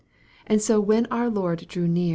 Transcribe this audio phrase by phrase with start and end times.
[0.47, 2.09] And so when our Lord drew convey.